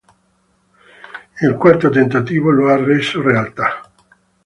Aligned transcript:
Il 1.41 1.53
quarto 1.57 1.91
tentativo 1.91 2.49
lo 2.49 2.69
ha 2.69 2.75
reso 2.75 3.21
realtà. 3.21 3.91